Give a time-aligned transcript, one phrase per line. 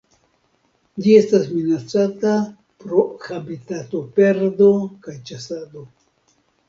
[1.05, 2.33] Ĝi estas minacata
[2.85, 4.71] pro habitatoperdo
[5.05, 5.85] kaj ĉasado.